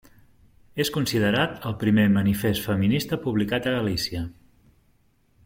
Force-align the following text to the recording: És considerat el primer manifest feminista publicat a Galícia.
És 0.83 0.89
considerat 0.95 1.67
el 1.71 1.75
primer 1.83 2.05
manifest 2.15 2.65
feminista 2.71 3.21
publicat 3.27 3.69
a 3.69 3.75
Galícia. 3.77 4.25